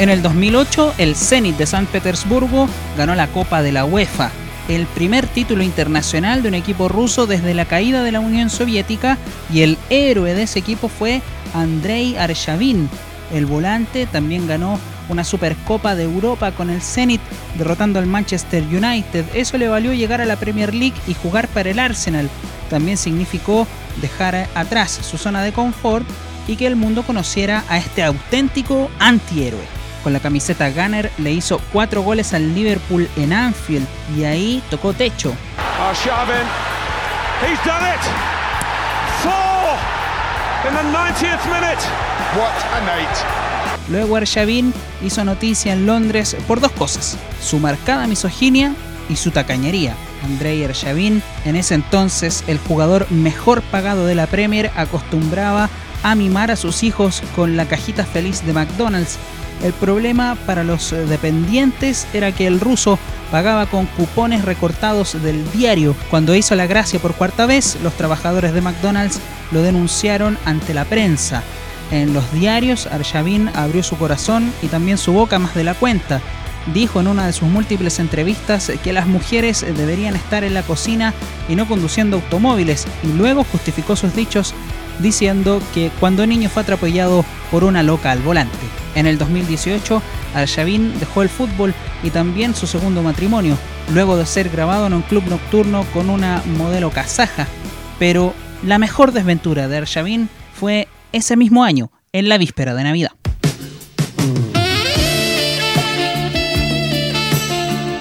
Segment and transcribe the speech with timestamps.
[0.00, 4.30] En el 2008, el Zenit de San Petersburgo ganó la Copa de la UEFA,
[4.66, 9.18] el primer título internacional de un equipo ruso desde la caída de la Unión Soviética
[9.52, 11.20] y el héroe de ese equipo fue
[11.52, 12.88] Andrei Arshavin.
[13.32, 14.78] El volante también ganó
[15.08, 17.20] una Supercopa de Europa con el Zenit,
[17.56, 19.24] derrotando al Manchester United.
[19.34, 22.28] Eso le valió llegar a la Premier League y jugar para el Arsenal.
[22.68, 23.66] También significó
[24.00, 26.06] dejar atrás su zona de confort
[26.46, 29.80] y que el mundo conociera a este auténtico antihéroe.
[30.02, 33.86] Con la camiseta Gunner le hizo cuatro goles al Liverpool en Anfield
[34.16, 35.34] y ahí tocó techo.
[43.88, 48.74] Luego Arshavin hizo noticia en Londres por dos cosas, su marcada misoginia
[49.08, 49.94] y su tacañería.
[50.22, 55.70] Andrei Arshavin, en ese entonces el jugador mejor pagado de la Premier, acostumbraba
[56.02, 59.18] a mimar a sus hijos con la cajita feliz de McDonald's
[59.62, 62.98] el problema para los dependientes era que el ruso
[63.30, 65.94] pagaba con cupones recortados del diario.
[66.10, 69.20] Cuando hizo la gracia por cuarta vez, los trabajadores de McDonald's
[69.52, 71.42] lo denunciaron ante la prensa.
[71.90, 76.20] En los diarios, Arshavin abrió su corazón y también su boca más de la cuenta.
[76.74, 81.14] Dijo en una de sus múltiples entrevistas que las mujeres deberían estar en la cocina
[81.48, 84.54] y no conduciendo automóviles, y luego justificó sus dichos
[85.00, 88.69] diciendo que cuando niño fue atropellado por una loca al volante.
[88.94, 90.02] En el 2018,
[90.34, 93.56] Arshavin dejó el fútbol y también su segundo matrimonio,
[93.92, 97.46] luego de ser grabado en un club nocturno con una modelo kazaja.
[97.98, 103.12] Pero la mejor desventura de Arshavin fue ese mismo año, en la víspera de Navidad.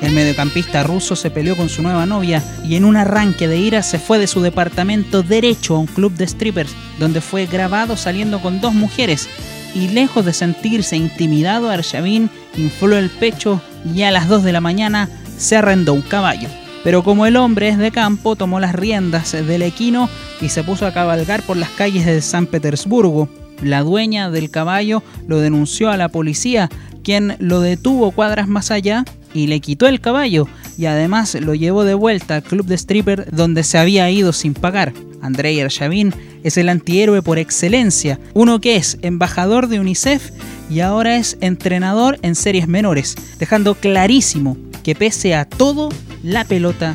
[0.00, 3.82] El mediocampista ruso se peleó con su nueva novia y en un arranque de ira
[3.82, 8.40] se fue de su departamento derecho a un club de strippers, donde fue grabado saliendo
[8.40, 9.28] con dos mujeres.
[9.76, 13.60] Y lejos de sentirse intimidado, Arshavin infló el pecho
[13.94, 16.48] y a las 2 de la mañana se arrendó un caballo.
[16.82, 20.08] Pero como el hombre es de campo, tomó las riendas del equino
[20.40, 23.28] y se puso a cabalgar por las calles de San Petersburgo.
[23.62, 26.70] La dueña del caballo lo denunció a la policía,
[27.04, 29.04] quien lo detuvo cuadras más allá
[29.34, 30.48] y le quitó el caballo
[30.78, 34.54] y además lo llevó de vuelta al club de stripper donde se había ido sin
[34.54, 34.94] pagar.
[35.22, 36.12] Andrei Arshavin
[36.42, 40.30] es el antihéroe por excelencia, uno que es embajador de UNICEF
[40.70, 45.88] y ahora es entrenador en series menores, dejando clarísimo que pese a todo,
[46.22, 46.94] la pelota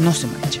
[0.00, 0.59] no se mancha.